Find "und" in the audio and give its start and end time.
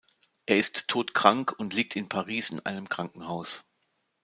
1.59-1.75